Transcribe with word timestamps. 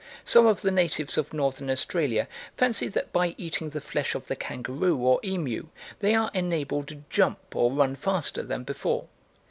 Some 0.25 0.47
of 0.47 0.63
the 0.63 0.71
natives 0.71 1.15
of 1.19 1.31
Northern 1.31 1.69
Australia 1.69 2.27
fancy 2.57 2.87
that 2.87 3.13
by 3.13 3.35
eating 3.37 3.69
the 3.69 3.79
flesh 3.79 4.15
of 4.15 4.25
the 4.25 4.35
kangaroo 4.35 4.97
or 4.97 5.19
emu 5.23 5.67
they 5.99 6.15
are 6.15 6.31
enabled 6.33 6.87
to 6.87 7.03
jump 7.11 7.55
or 7.55 7.71
run 7.71 7.95
faster 7.95 8.41
than 8.41 8.63
before. 8.63 9.05